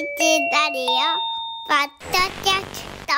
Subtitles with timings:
[0.00, 0.86] ラリオ
[1.66, 3.12] ポッドキャスト。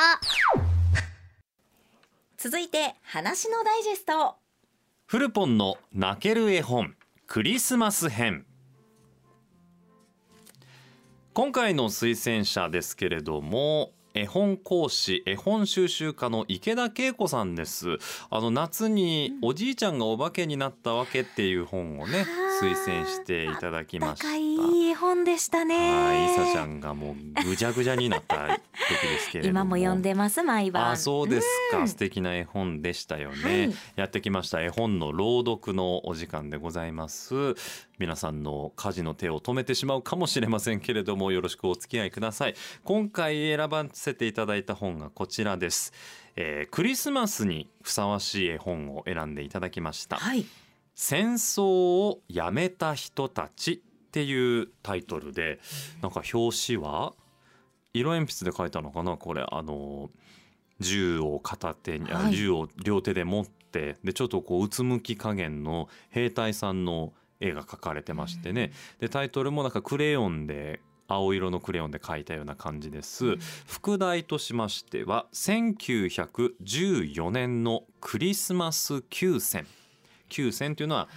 [2.39, 4.37] 続いて話のダイジェスト。
[5.05, 6.95] フルポンの泣ける絵本。
[7.27, 8.47] クリスマス編。
[11.35, 17.99] 今回の推薦者ですけれども絵本講師絵本収集家の池田恵子さんです。
[18.31, 22.25] あの夏におじいちゃんがお化けになったわけっていう本をね
[22.63, 24.29] 推薦していただきました
[25.01, 25.77] 本でしたね。
[25.77, 28.59] はい、いさちゃんがもうぐじゃぐじゃになった時
[29.09, 29.51] ですけれども。
[29.61, 30.91] 今も読んでます毎晩。
[30.91, 33.75] あそうですか、素敵な絵本でしたよね、はい。
[33.97, 34.63] やってきました。
[34.63, 37.55] 絵本の朗読のお時間でございます。
[37.99, 42.55] 皆さんの家事の手を止めてしまうかもしれませんけれどもよろしくお付き合いください。
[42.85, 45.93] 今回選ばせていただいた本がこちらです、
[46.37, 50.45] えークリスマスにふさわしい絵本を選んでいただきました、はい。
[50.95, 55.61] 戦争をやめた人たちっていうタイトルで
[56.03, 57.13] なんか表紙は
[57.95, 59.17] 色鉛筆で書いたのかな？
[59.17, 60.11] これあの
[60.81, 62.35] 銃を片手に、あはい。
[62.35, 68.73] 銃を両手で持ってでちょっとこううつむき加減の兵隊さんの絵が描かれてましてね。
[68.99, 73.37] でタイトルもなんかクレヨンで青色のクレヨンで描いたような感じです。
[73.67, 79.69] 副題としましては1914年のクリスマス休戦。
[80.29, 81.09] 休戦というのは、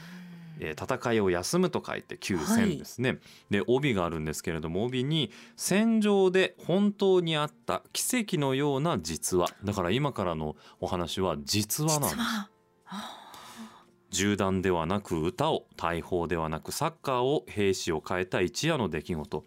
[0.60, 9.54] えー戦いを休むと書いて休戦ですね、で帯があるんですけれども帯に戦場で本当にあった奇跡のような実話。
[9.64, 12.24] だから今からのお話は実話なんです。
[14.12, 19.46] 銃弾ではなく歌を大砲ではなくサッカーを兵士を変えた一夜の出来事。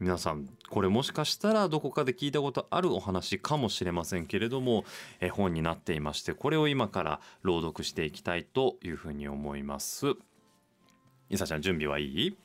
[0.00, 4.84] 皆さんこれもしかしたらどこかで聞いたことあるお話かもしれませんけれども
[5.20, 10.14] 絵本になっていましてこれを今から朗読していきたいというふうに思います
[11.30, 12.36] いさちゃん準備はいい？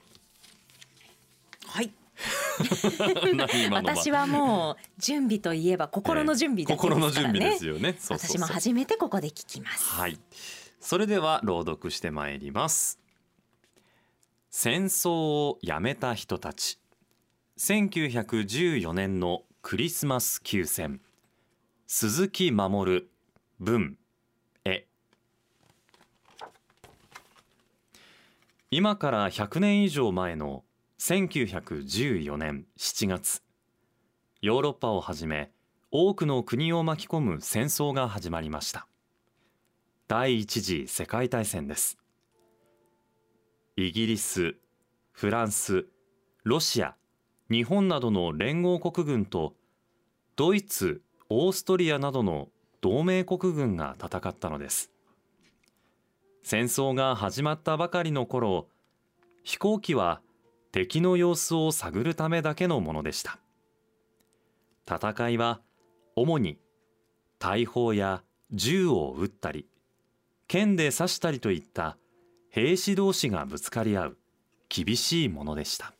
[1.68, 1.92] はい
[3.72, 10.20] 私はもう準備といえば心の準備だけですからね、心の準備ですよね私も初めてここで聞きますはい。
[10.80, 13.00] それでは朗読してまいります。
[14.50, 16.78] 戦争をやめた人たち。
[17.58, 21.00] 1914年のクリスマス休戦。
[21.88, 23.08] 鈴木守
[23.60, 23.98] 文
[24.66, 24.86] 絵。
[28.76, 30.64] 今から100年以上前の
[30.98, 33.44] 1914年7月。
[34.42, 35.52] ヨーロッパをはじめ
[35.92, 38.88] 多くの国を巻き込む戦争が始まりました。
[40.08, 42.00] 第一次世界大戦です
[43.76, 44.56] イギリス
[45.12, 45.86] フランス
[46.44, 46.96] ロシア
[47.52, 49.54] 日本などの連合国軍と
[50.36, 52.50] ドイツオーストリアなどの
[52.82, 54.90] 同盟国軍が戦ったのです
[56.44, 58.68] 戦争が始まったばかりの頃
[59.44, 60.22] 飛行機は
[60.74, 63.40] 敵の様子を探るためだけのものでした。
[64.86, 65.62] 戦いは
[66.16, 66.58] 主に
[67.40, 69.68] 大砲や銃を撃ったり
[70.48, 71.98] 剣で刺したりといった
[72.50, 74.18] 兵士同士がぶつかり合う
[74.68, 75.94] 厳しいものでした。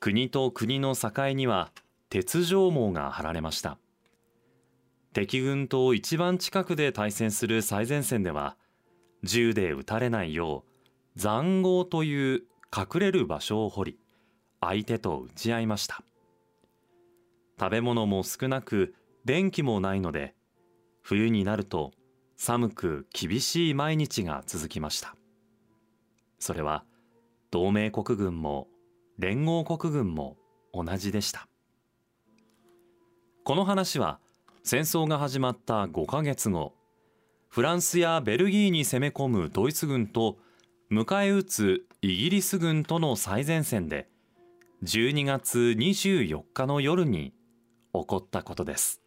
[0.00, 1.70] 国と国の境には
[2.08, 3.78] 鉄条網が張られました。
[5.12, 8.56] 敵軍と一番近くで対戦する最前線では
[9.24, 10.64] 銃で撃たれないよ
[11.16, 12.42] う塹壕という
[12.74, 13.98] 隠れる場所を掘り
[14.60, 16.02] 相手と撃ち合いました。
[17.58, 18.94] 食べ物も少なく
[19.24, 20.34] 電気もないので
[21.02, 21.92] 冬になると
[22.36, 25.16] 寒く厳しい毎日が続きました。
[26.38, 26.84] それは
[27.50, 28.68] 同盟国軍も
[29.18, 30.36] 連合国軍も
[30.72, 31.48] 同じでした。
[33.44, 34.20] この話は
[34.62, 36.74] 戦争が始まった5ヶ月後
[37.48, 40.36] フランスやベルギーに攻め込むドイツ軍と
[40.90, 44.08] 迎え撃つイギリス軍との最前線で
[44.84, 47.32] 12月24日の夜に
[47.92, 49.02] 起こったことです。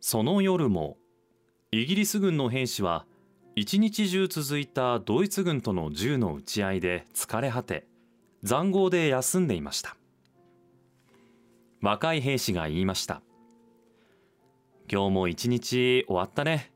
[0.00, 0.96] その夜も
[1.72, 3.04] イギリス軍の兵士は
[3.54, 7.86] 一日中続いたドイツ軍との銃の撃ち合いで疲れ果て
[8.42, 9.96] 塹壕で休んでいました。
[11.86, 13.22] 若い兵士が言いました。
[14.90, 16.72] 今日も一日終わったね。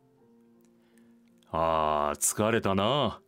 [1.50, 3.20] あー疲れたな。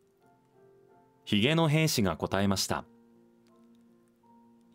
[1.25, 2.85] ヒゲの兵士が答えました。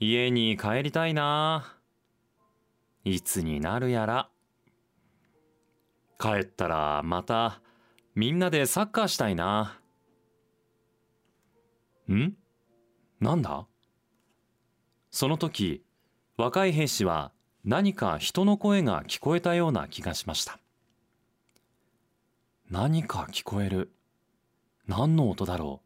[0.01, 1.77] 家に帰りたいな。
[3.05, 4.29] いつになるやら。
[6.19, 7.61] 帰ったらまた
[8.15, 9.79] みんなでサッカーしたいな。
[12.09, 12.33] ん？
[13.21, 13.65] なんだ？
[15.09, 15.85] その時
[16.37, 17.31] 若い兵士は
[17.65, 20.59] 何か人の声が聞こえたような気がしました。
[22.69, 23.91] 何か聞こえる。
[24.87, 25.81] 何の音だろ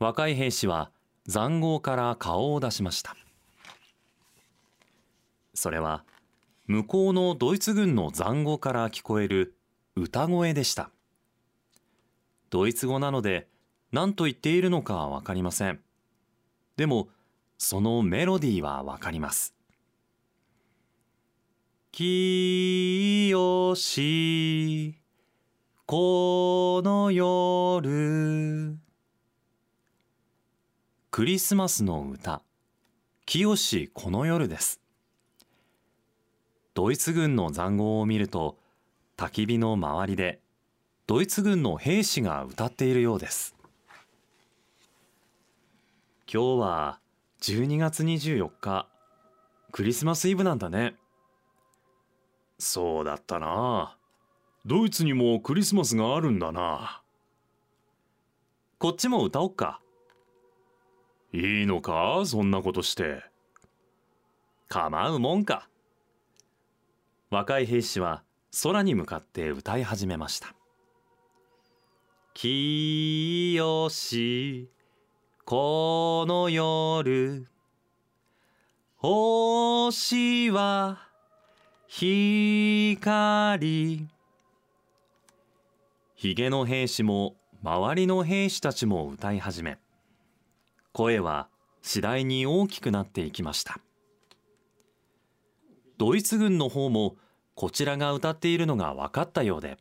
[0.00, 0.04] う。
[0.04, 0.90] 若い兵士は
[1.28, 3.14] 塹壕から顔を出しました。
[5.52, 6.02] それは
[6.66, 9.56] 向こうのドイツ軍の塹壕から聞こえる
[9.94, 10.90] 歌声でした。
[12.48, 13.46] ドイツ語なので
[13.92, 15.80] 何と言っているのかは分かりません。
[16.78, 17.08] でも
[17.62, 19.54] そのメロディーは分かります
[21.92, 24.98] きよし
[25.84, 28.78] この夜
[31.10, 32.42] クリスマスの歌
[33.26, 33.54] 「清
[33.92, 34.80] この夜」です。
[36.72, 38.56] ドイツ軍の塹壕を見ると
[39.18, 40.40] 焚き火の周りで
[41.06, 43.54] ドイツ軍の兵士が歌っているようです。
[46.32, 46.99] 今日は
[47.40, 48.86] 12月24日。
[49.72, 50.96] クリスマスイブなんだね。
[52.58, 53.96] そうだったな。
[54.66, 57.02] ドイツにもクリスマスがあるんだな。
[58.78, 59.80] こっちも歌おっか。
[61.32, 62.22] いいのか？
[62.26, 63.24] そんなことして。
[64.68, 65.70] 構うもんか。
[67.30, 68.22] 若い兵士は
[68.64, 70.52] 空に向かって歌い始めました
[72.34, 74.68] 「きよし
[75.50, 77.48] この夜
[78.98, 81.08] 星は
[81.88, 82.94] 光」
[86.14, 89.78] ひげの兵士も周りの兵士たちも歌い始め
[90.92, 91.48] 声は
[91.82, 93.80] 次第に大きくなっていきました。
[95.98, 97.16] ドイツ軍の方も
[97.56, 99.78] こちらが歌っているのが分かったようで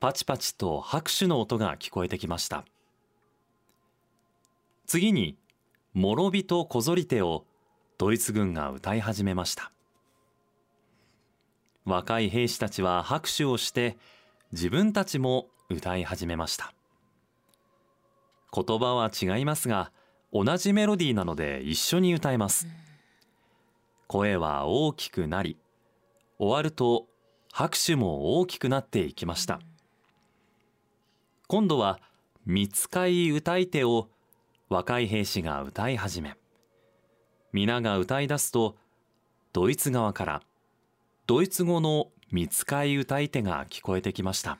[0.00, 2.64] パチパチと拍手の音が聞こえてきました。
[4.88, 5.36] 次に
[5.92, 7.44] 「諸人こぞり手」を
[7.98, 9.70] ドイツ軍が歌い始めました。
[11.84, 13.98] 若い兵士たちは拍手をして
[14.52, 16.72] 自分たちも歌い始めました。
[18.50, 19.92] 言葉は違いますが
[20.32, 22.66] 同じメロディーなので一緒に歌えます。
[24.06, 25.58] 声は大きくなり
[26.38, 27.08] 終わると
[27.52, 29.60] 拍手も大きくなっていきました。
[31.46, 32.00] 今度は
[32.46, 34.08] 「見つかい歌い手」を
[34.68, 36.36] 若い兵士が歌い始め
[37.52, 38.76] 皆が歌い出すと
[39.54, 40.42] ドイツ側から
[41.26, 44.58] ドイツ語の見つかい歌い手が聞こえてきました。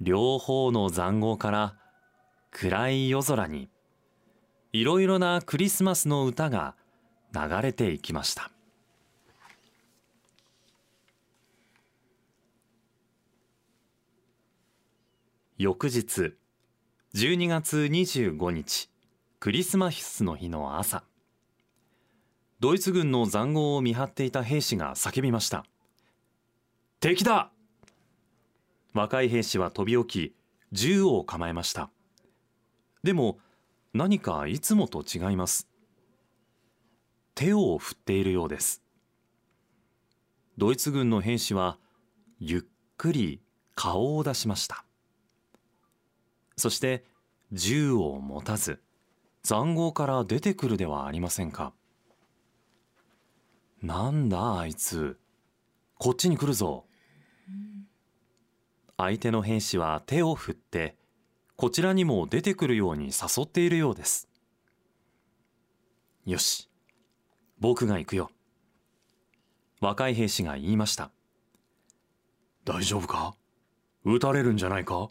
[0.00, 1.76] 両方の塹壕から
[2.50, 3.68] 暗い夜空に
[4.72, 6.74] いろいろなクリスマスの歌が
[7.32, 8.50] 流れていきました。
[15.56, 16.34] 翌日
[17.14, 18.90] 12月25日
[19.38, 21.04] クリスマスの日の朝。
[22.58, 25.64] ドイツ軍の塹壕を見張っていた兵士が叫びました。
[26.98, 27.52] 敵だ!
[28.94, 30.34] 若い兵士は飛び起き
[30.72, 31.88] 銃を構えました。
[33.04, 33.38] でも
[33.92, 35.68] 何かいつもと違います。
[37.36, 38.82] 手を振っているようです。
[40.58, 41.78] ドイツ軍の兵士は
[42.40, 42.62] ゆっ
[42.96, 43.40] くり
[43.76, 44.84] 顔を出しました。
[46.56, 47.04] そして
[47.52, 48.80] 銃を持たず
[49.42, 51.72] 塹壕から出てくるではありませんか。
[53.82, 55.18] なんだあいつ。
[55.98, 56.86] こっちに来るぞ。
[58.96, 60.96] 相手の兵士は手を振って
[61.56, 64.28] こちらにも出てくるように誘っているようです。
[66.24, 66.70] よし
[67.60, 68.30] 僕が行くよ。
[69.80, 71.10] 若い兵士が言いました。
[72.64, 73.34] 大丈夫か？
[74.04, 75.08] 撃たれるんじゃないか？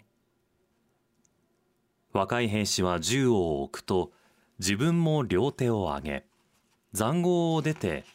[2.14, 4.12] 若い兵士は銃を置くと
[4.60, 6.26] 自分も両手を上げ
[6.94, 8.06] 塹壕を出て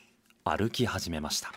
[0.45, 1.53] 歩き始めました。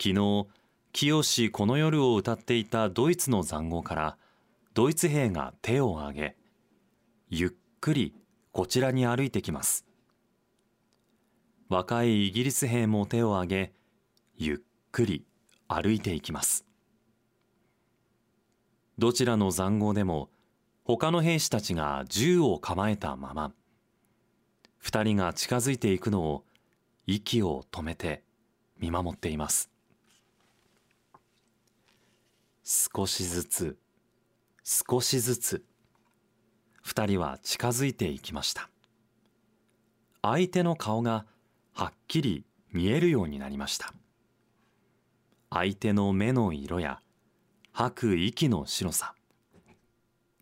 [0.00, 0.46] 昨日
[0.92, 4.16] 清この夜を歌っていたドイツの塹壕から
[4.74, 6.36] ドイツ兵が手を挙げ
[7.28, 8.14] ゆっくり
[8.52, 9.84] こちらに歩いてきます。
[11.68, 13.72] 若いイギリス兵も手を挙げ
[14.36, 14.58] ゆっ
[14.92, 15.24] くり
[15.68, 16.69] 歩いていきます。
[19.00, 20.28] どちらの塹壕でも
[20.84, 23.54] 他の兵士たちが銃を構えたまま
[24.76, 26.44] 二人が近づいていくのを
[27.06, 28.22] 息を止めて
[28.78, 29.70] 見守っています。
[32.62, 33.78] 少しずつ
[34.64, 35.64] 少しずつ
[36.82, 38.68] 二人は近づいていきました。
[40.20, 41.24] 相手の顔が
[41.72, 43.94] はっきり見えるようになりました。
[45.48, 47.00] 相手の目の色や
[47.72, 49.14] 吐く息の白さ。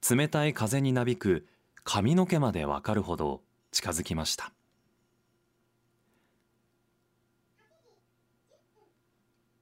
[0.08, 1.46] 冷たい風になびく
[1.84, 4.52] 髪の毛までわかるほど近づきました。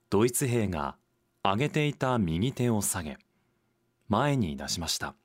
[0.09, 0.95] ドイツ兵が
[1.43, 3.17] 上げていた右手を下げ
[4.07, 5.15] 前に出しました。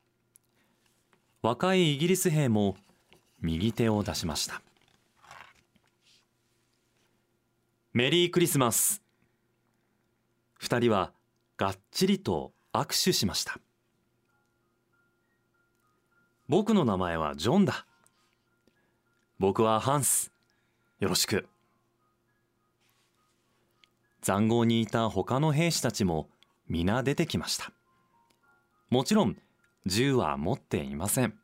[1.40, 2.76] 若いイギリス兵も
[3.40, 4.60] 右手を出しました。
[7.92, 9.02] メリークリスマス。
[10.58, 11.12] 二人は
[11.62, 13.60] がっちりと握手しました。
[16.48, 17.86] 僕の名前はジョンだ。
[19.38, 20.32] 僕はハンス。
[20.98, 21.46] よろしく。
[24.22, 26.28] 塹壕にいた他の兵士たちも
[26.68, 27.70] 皆出てきました。
[28.90, 29.36] もちろん
[29.86, 31.38] 銃は持っていません。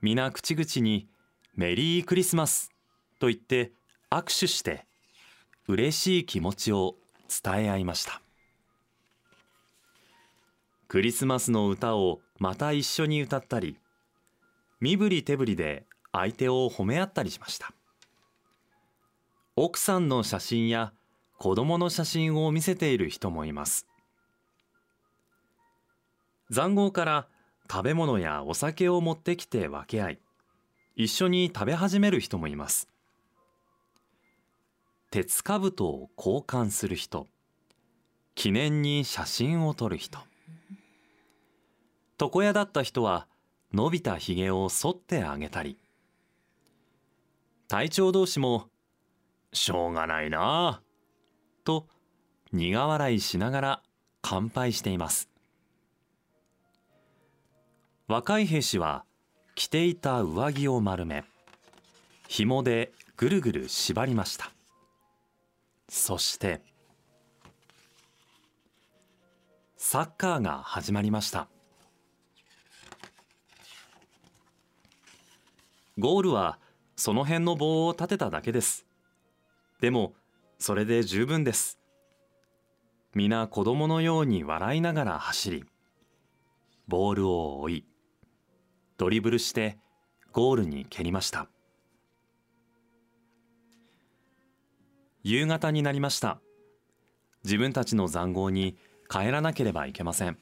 [0.00, 1.10] 皆口々に
[1.54, 2.70] メリークリスマス
[3.18, 3.72] と言って
[4.10, 4.86] 握手して
[5.68, 6.94] 嬉しい気持ちを
[7.28, 8.22] 伝え合いました。
[10.88, 13.76] クリスマスの歌をまた一緒に歌ったり
[14.80, 17.72] 身振り手振りで相手を褒め合ったりしました。
[19.56, 20.92] 奥さんの写真や
[21.38, 23.86] 子供の写真を見せている人もいます。
[26.50, 27.26] 塹壕から
[27.70, 30.18] 食べ物やお酒を持ってきて分け合い
[30.94, 32.88] 一緒に食べ始める人もいます。
[35.10, 37.26] 鉄兜を交換する人
[38.34, 40.18] 記念に写真を撮る人。
[42.18, 43.26] 床屋だった人は
[43.72, 45.78] 伸びたひげを剃ってあげたり。
[47.68, 48.70] 隊長同士も
[49.52, 50.82] 「しょうがないなあ」
[51.64, 51.88] と
[52.52, 53.82] 苦笑いしながら
[54.22, 55.28] 乾杯しています。
[58.08, 59.04] 若い兵士は
[59.56, 61.24] 着ていた上着を丸め
[62.28, 64.52] 紐でぐるぐる縛りました。
[65.88, 66.62] そして
[69.76, 71.48] サッカーが始まりました。
[75.98, 76.58] ゴールは
[76.94, 78.86] その辺の棒を立てただけです。
[79.80, 80.12] でも
[80.58, 81.78] それで十分です。
[83.14, 85.64] 皆子供のように笑いながら走り
[86.86, 87.84] ボールを追い
[88.98, 89.78] ドリブルして
[90.32, 91.48] ゴールに蹴りました。
[95.22, 96.40] 夕方になりました。
[97.42, 98.76] 自分たちの塹壕に
[99.08, 100.38] 帰らなければいけません。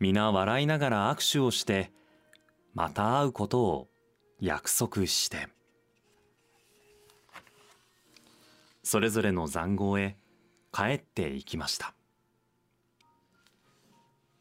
[0.00, 1.92] 皆笑いながら握手をして
[2.74, 3.88] また会うことを
[4.44, 5.46] 約束して。
[8.82, 10.16] それぞれの塹壕へ
[10.72, 11.94] 帰っていきました。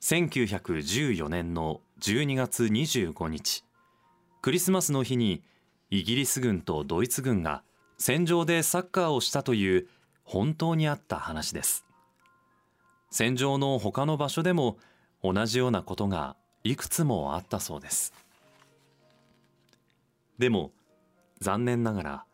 [0.01, 3.63] 1914年の12月25日
[4.41, 5.43] クリスマスの日に
[5.91, 7.61] イギリス軍とドイツ軍が
[7.99, 9.87] 戦場でサッカーをしたという
[10.23, 11.85] 本当にあった話です。
[13.11, 14.79] 戦場の他の場所でも
[15.21, 18.13] 同じようなことがいくつもあったそうです。
[20.41, 20.71] でも
[21.39, 22.25] 残念ながら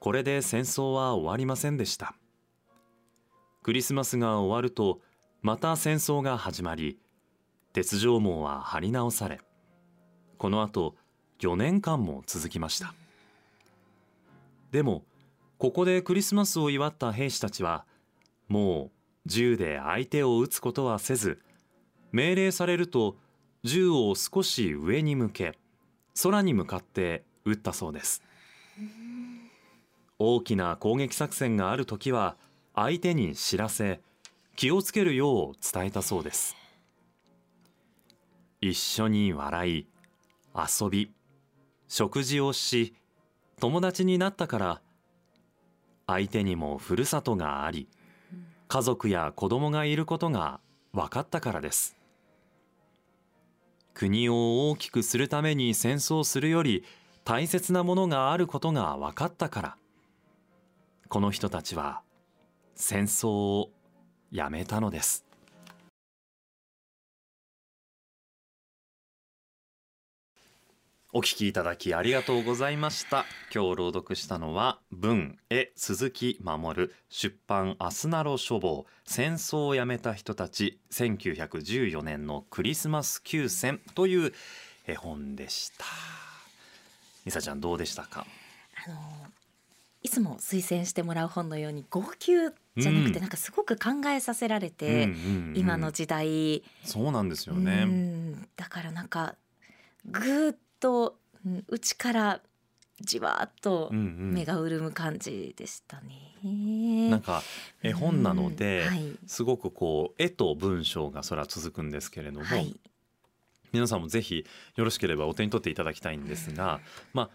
[0.00, 2.16] これで戦争は終わりませんでした。
[3.62, 4.98] クリスマスが終わると
[5.40, 6.98] また戦争が始まり
[7.72, 9.38] 鉄条網は張り直され
[10.36, 10.96] このあと
[11.38, 12.92] 4年間も続きました。
[14.72, 15.04] でも
[15.58, 17.84] ここでクリスマスを祝った兵士たちは
[18.48, 18.90] もう
[19.26, 21.40] 銃で相手を撃つことはせず
[22.10, 23.14] 命令されると
[23.62, 25.56] 銃を少し上に向け
[26.20, 28.22] 空に向かって撃ったそうです。
[30.18, 32.36] 大きな攻撃作戦がある時は
[32.74, 34.00] 相手に知らせ
[34.56, 36.56] 気をつけるよう伝えたそうです。
[38.60, 39.86] 一緒に笑い
[40.54, 41.12] 遊び
[41.88, 42.94] 食事をし
[43.60, 44.80] 友達になったから
[46.06, 47.88] 相手にもふるさとがあり
[48.68, 50.60] 家族や子供がいることが
[50.92, 51.96] 分かったからです。
[53.92, 56.84] 国を大きくするために戦争するより
[57.24, 59.76] 大切なものがあることが分かったから。
[61.08, 62.02] この人たちは
[62.74, 63.70] 戦争を
[64.30, 65.24] やめたのです。
[71.16, 73.24] お聞きいただきありがとうございました。
[73.54, 84.32] 今日朗読したのは文絵鈴木守出版アスナロ書房戦争をやめた人たち1914年のクリスマス休戦という
[84.86, 86.23] 絵本でした。
[87.24, 88.26] みさちゃんどうでしたか？
[88.86, 88.96] あの
[90.02, 92.26] いつも推薦してもらう本のように号泣
[92.76, 98.48] じゃなくて、うんなんかすごく考えさせられて、うんうんうん今の時代、そうなんですようねん。
[98.56, 99.36] だからなんか
[100.04, 101.16] ぐーっと
[101.46, 102.40] うん内から
[103.00, 104.34] じわーっとうんうん。
[104.34, 107.08] 目が潤む感じでしたね。
[107.08, 107.42] なんか
[107.82, 108.88] 絵本なので、うん。
[108.88, 109.16] はい。
[109.26, 112.76] すごくこう絵と文章がそれは続くんですけれども、はい
[113.74, 116.80] 皆さんもぜひよろしければお手に取っていただきたいんですが、
[117.12, 117.30] まあ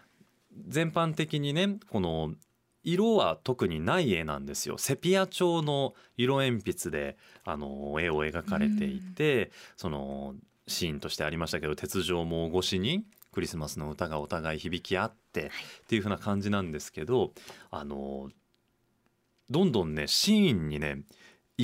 [0.66, 2.32] 全般的にねこの
[2.82, 4.78] 色は特にない絵なんですよ。
[4.78, 10.34] セピア調の色鉛筆であの絵を描かれていて、その
[10.66, 15.50] シーンとしてありましたけど鉄条網越しにクリスマスの歌がお互い響き合って
[15.82, 17.32] っていう風な感じなんですけど
[17.70, 18.30] あの
[19.50, 21.02] どんどんねシーンにね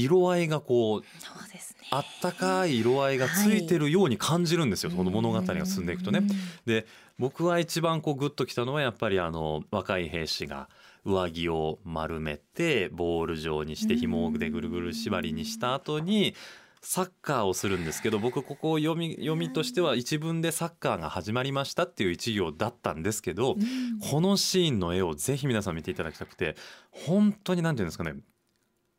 [0.04, 1.88] 色合いがこうそうですね。
[1.90, 6.22] あったかい色合いがついてるように感じるんですよ、その物語が進んでいくとね。
[6.64, 6.86] で
[7.18, 10.68] 僕は一番こうグッときたのはやっぱりあの若い兵士が
[11.04, 16.34] 上着を丸めてボール状にして紐でぐるぐる縛りにした後に
[16.82, 23.56] サッカーをするんですけど僕ここ読み読みとしては一文でサッカーが始まりましたっていう一行だったんですけど
[24.10, 26.54] このシーンの絵をぜひ皆さん見ていただきたくて
[26.92, 28.14] 本当に何て言うんですかね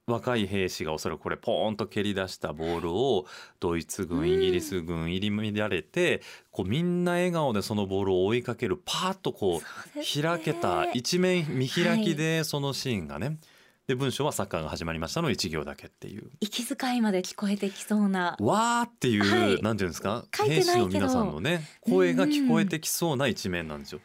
[0.08, 3.26] 若い兵士がおそらくこれポーンと蹴り出したボールを
[3.60, 13.38] ドイツ軍イギリス軍入り乱れてこうみんな笑顔でそのボールを追いかけるパーッとこう開けた一面見開きでそのシーンがね。
[13.86, 16.30] で文章はサッカーが始まりましたの一行だけっていう。
[16.42, 18.36] 息遣いまで聞こえてきそうな。
[18.40, 19.62] わーっていう、はい。
[19.62, 20.26] なんていうんですか？
[20.46, 24.00] 兵士の皆さんのね声が聞こえてきそうな一面なんですよ。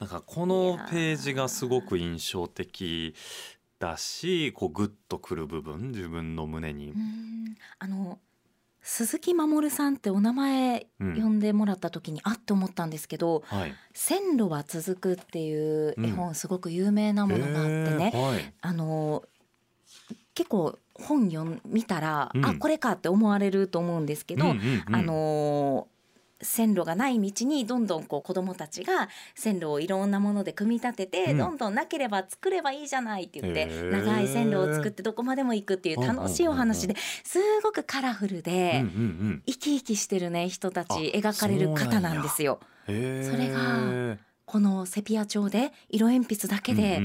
[0.00, 3.14] なんかこのページがすごく印象的
[3.80, 6.92] だしこうグッとくる部分自分の胸に。
[6.92, 6.96] う。
[6.96, 7.56] ん。
[7.80, 8.20] あの
[8.82, 11.20] 鈴木守さんってお名前うん。
[11.20, 18.54] 呼んでもらった時にあって思ったんですけどはい、「線路は続く」っていう絵本すごく有名なものがあってね、はい。
[18.60, 19.24] あの
[20.34, 22.44] 結構本読ん見たら、うん。
[22.44, 24.96] あこれかって思われると思うんですけど、うんうんうん。
[24.96, 25.88] あの
[26.42, 31.38] 線路がない道にどんどんこう子どもたちが線路をいろんなもので組み立てて、うん。
[31.38, 38.84] どんどんなければ作ればいいじゃないって言って長い線路を作ってどこまでも行くっていう楽しいお話ですごくカラフルで、
[39.46, 42.60] 生き生きしてるね人たちあ描かれる方なんですよ。
[42.86, 44.16] それが
[44.46, 47.00] このセピア調で色鉛筆だけで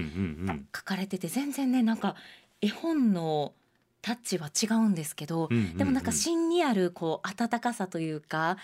[0.75, 2.15] 書かれてて全然ねなんか
[2.61, 3.53] 絵本の
[4.01, 8.57] タッチは違うんですけど、でもなんか芯にあるこう温かさというか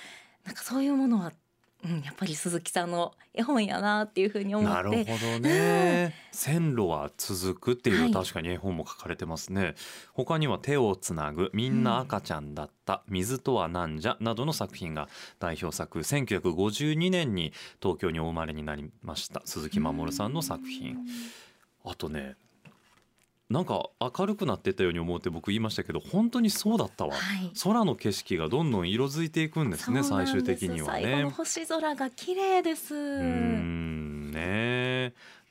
[0.45, 1.31] なんかそういうものは、
[1.83, 5.03] うん、やっぱり鈴木さんの絵本やなっていうふうに思なって。
[5.03, 8.11] るほどね、線路は続くっていう、はい。
[8.11, 9.75] 確かに絵本も書かれてますね。
[10.13, 20.97] 他には手をつなぐみんな赤ちゃんだった、水とはなんじゃなどの作品が代表作1952年に東京にお生まれになりました鈴木守さんの作品。
[21.83, 22.35] あとね
[23.51, 31.29] なんか明るくなってたように思うって僕言いましたけど本当にそうだったわ、はい空の景色がどんどん色づいていくんですね最終的には最後のね。
[31.31, 32.95] 星空が綺麗です。
[32.95, 34.90] うーんね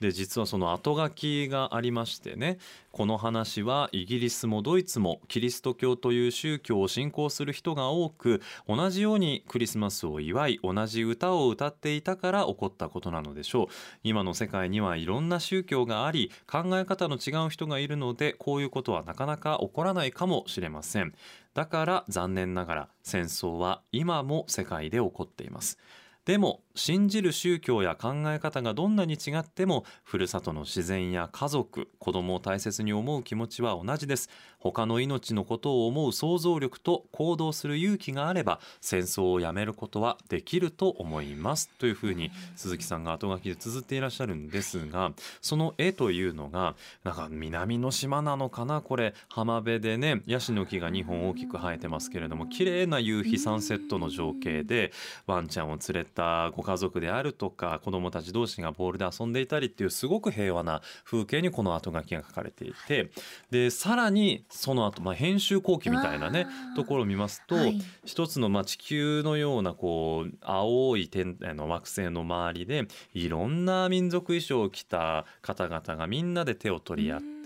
[0.01, 2.59] で実はその後書きがありましてね
[2.91, 13.67] この話はイギリスもドイツもキリスト教という宗教を信仰する人が多く同じようにクリスマスを祝い同じ歌を歌っていたから起こったことなのでしょう。
[14.03, 21.15] 今の世界にはいろんな宗教があり考え方の違う人がいるのでこういうことはなかなか起こらないかもしれません。
[21.55, 25.79] だから残念ながら戦争は今も世界で起こっています。
[26.25, 34.31] でも信じる宗教や考え方がどんなに違ってもふるさとの自然や家族子供を大切に思う気持ちは同じです。
[34.59, 41.69] 他の命のことを思う想像力と行動する勇気があれば戦争をやめることはできると思います。
[41.79, 45.13] というふうに鈴木さんが後書きで綴っていらっしゃるんですが
[45.43, 48.81] その絵というのがなんか南の島なのかな？
[48.81, 54.93] これ浜辺でねヤシの木が2本大きく生えてますけれども綺麗な夕日サンセットの情景で
[55.27, 63.11] ワンちゃんを連れたご家族であるとか子どもたち同士がボールで遊んでいたりっていうすごく平和な風景にこの後書きが書かれていて
[63.51, 67.81] でさらにその後、まあ編集後期みたいなねところを見ますと、はい。
[68.05, 77.40] 一つのまあ地球のようなこう青い天あの惑星の周りでいろんな民族衣装を着た方々がみんなで手を取り合って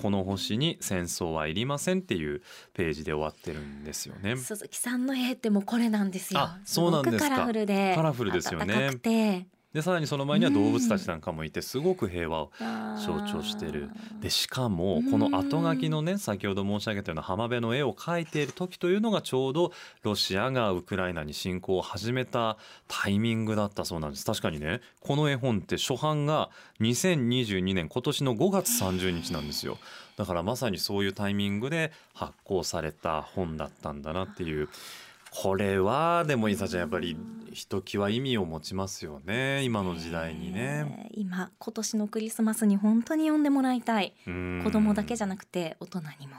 [0.00, 2.42] この星に戦争はいりませんっていう
[2.74, 4.36] ページで終わってるんですよね。
[4.36, 6.40] 鈴木さんの絵ってもうこれなんですよ。
[6.40, 8.90] あそうなんですかカラフルでカラフルですよね
[9.78, 12.50] でさらにその前には動物たちなんかもいてすごく平和を
[13.06, 13.90] 象徴してる。
[14.20, 22.56] でしかもこの後書きのね先ほど申し上げたような浜辺の絵を描いている時というのがちょうどロシアがウクライナに侵攻を始めた
[22.88, 24.24] タイミングだったそうなんです。
[24.24, 29.78] 確かにねこの絵本って初版が2022年今年の5月30日なんですよ。
[30.16, 34.68] だからまさにそういうタイミングで発行された本だったんだなっていう
[35.40, 37.16] これはでもいさちゃんやっぱり
[37.52, 39.62] ひときわ意味を持ちますよね。
[39.62, 41.08] 今の時代にね。
[41.12, 44.14] えー今今年のクリスマスに本当に読んでもらいたい。
[44.26, 44.62] うん。
[44.64, 46.34] 子供だけじゃなくて大人にも。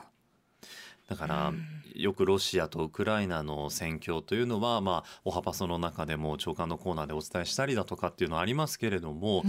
[1.08, 1.64] だからうん。
[1.96, 9.44] よくロシアとウクライナの戦況というのは、まあ、おはパソの中でも長官のコーナーでお伝えしたりだとかっていうのはありますけれども、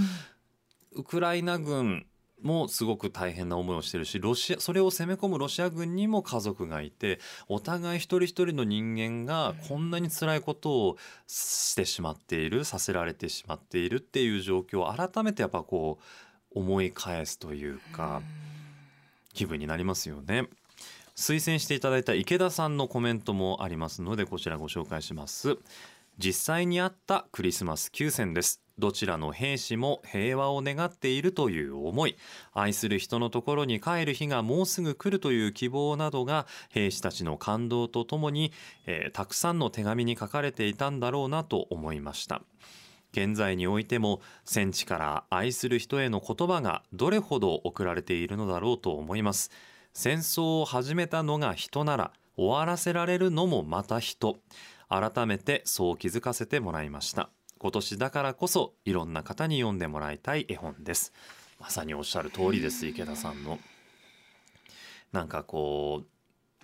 [0.93, 2.07] ウクライナ軍
[2.43, 15.99] もすごく大変な思いをしてるしロシアそれを攻め込むロシア軍にも家族がいてお互い一人一人の人間がこんなに辛いことをしてしまっているさせられてしまっているっていう状況を改めてやっぱこ
[16.55, 18.23] う思い返すというか
[19.35, 20.49] 気分になりますよね。
[21.17, 25.59] 推薦していただいた池田さんのコメントもありますのでこちらご紹介します
[26.17, 32.17] 実際にあったクリスマス休戦ですどちらの兵士も平和を願っているという思い。
[32.53, 38.53] 愛する人のところに帰る日がもうすぐ来るという希望などが兵士たちの感動とともに、
[38.87, 42.43] えー、たくさんの手紙に書かれていたんだろうなと思いました。
[43.13, 49.51] 現在においても戦地から愛する人への言葉がどれほど送られているのだろうと思います。
[49.93, 54.39] 戦争を始めたのが人なら終わらせられるのもまた人。
[54.89, 57.31] 改めてそう気づかせてもらいました。
[57.61, 61.13] 今年だからこそいろんな方に読んでもらいたい絵本です。
[61.61, 63.59] まさにおっしゃる通りです池田さんの。
[65.13, 66.07] なんかこう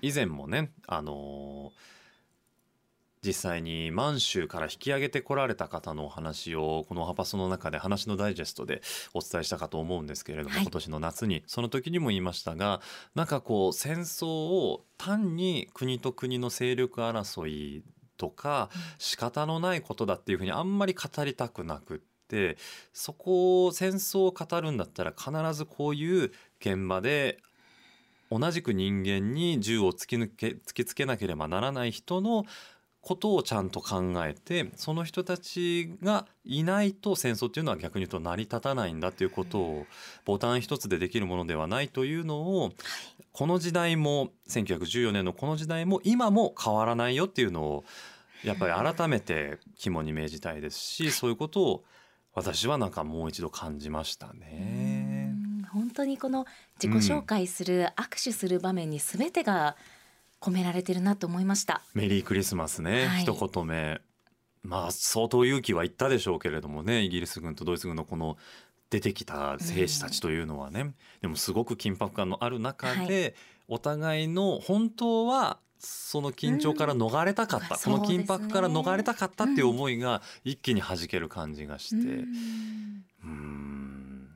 [0.00, 1.96] 以前もねあのー
[3.26, 8.82] 実際に満州から引き上げてこられた方のお話をこのハパスの中で話のダイジェストで
[9.14, 12.80] お伝えしたかと思うんですけれども、はい、今年の夏にその時にも言いましたが
[13.16, 17.82] なんかこう戦争を単に国と国の勢力争い
[18.16, 22.06] とか仕方のないことだっていうふうにあんまり語りたくなくって。
[22.92, 27.38] そこを戦争を語るんだったら必ずこういう現場で
[28.30, 30.28] 同じく人間に銃を突
[30.74, 32.44] きつけなければならない人の
[33.06, 39.86] ことをちゃんと考えてその人たちがいないと戦争っていうのは逆に言うと成り立たないんだということを
[40.24, 42.72] ボタン一つでできるものではないというのを
[43.30, 47.84] この時代も1914年のこの時代も今も変わらないよっていうのを
[48.42, 51.84] やっぱり改めて肝に銘じたいですしそういうことを
[52.34, 55.32] 私はなんかもう一度感じましたね。
[55.72, 56.44] 本当にこの
[56.82, 59.76] 自己紹介する、うん、握手する場面に全てが
[60.40, 61.82] 込められてるなと思いました。
[61.94, 64.00] メリークリスマスね、はい、一言目。
[64.62, 67.02] まあ相当勇気は言ったでしょうけれどもね。
[67.02, 68.36] イギリス軍とドイツ軍のこの
[68.90, 73.34] 出てきた兵士たちというのはね、うん、でもすごく緊迫感のある中で、はい、
[73.68, 81.96] お互いの本当はその緊張から逃れたかった、うん、その緊迫から逃れたかったっていう思いが一気に弾ける感じがして、
[83.24, 84.28] うん、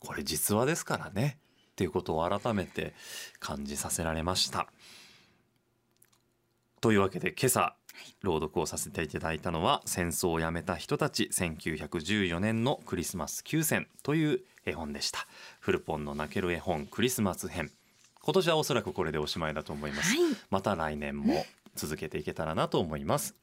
[0.00, 1.38] これ実話ですからね。
[1.72, 2.92] っていうことを改めて
[3.38, 4.66] 感じさせられました。
[6.80, 7.74] というわけで今朝
[8.22, 15.26] 朗読をさせていただいたのは戦争をやめた人たち1914年のクリスマス休戦という絵本でした。
[15.60, 17.70] フルポンの泣ける絵本クリスマス編。
[18.28, 23.34] 今年はおそらくこれでおしまいだと思います、はい、また来年も続けていけたらなと思います